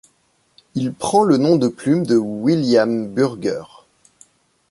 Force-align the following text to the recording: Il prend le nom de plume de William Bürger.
Il 0.73 0.93
prend 0.93 1.21
le 1.23 1.37
nom 1.37 1.57
de 1.57 1.67
plume 1.67 2.07
de 2.07 2.17
William 2.17 3.07
Bürger. 3.07 3.61